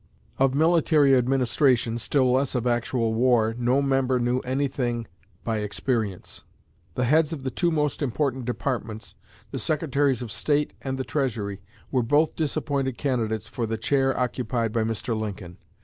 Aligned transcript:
Of 0.39 0.55
military 0.55 1.13
administration, 1.15 1.99
still 1.99 2.31
less 2.33 2.55
of 2.55 2.65
actual 2.65 3.13
war, 3.13 3.53
no 3.55 3.83
member 3.83 4.19
knew 4.19 4.39
anything 4.39 5.05
by 5.43 5.57
experience. 5.59 6.43
The 6.95 7.05
heads 7.05 7.33
of 7.33 7.43
the 7.43 7.51
two 7.51 7.69
most 7.69 8.01
important 8.01 8.45
departments, 8.45 9.13
the 9.51 9.59
Secretaries 9.59 10.23
of 10.23 10.31
State 10.31 10.73
and 10.81 10.97
the 10.97 11.03
Treasury, 11.03 11.61
were 11.91 12.01
both 12.01 12.35
disappointed 12.35 12.97
candidates 12.97 13.47
for 13.47 13.67
the 13.67 13.77
chair 13.77 14.19
occupied 14.19 14.73
by 14.73 14.83
Mr. 14.83 15.15
Lincoln. 15.15 15.57